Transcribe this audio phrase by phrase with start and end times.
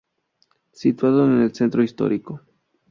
[0.71, 2.41] Situado en el centro histórico.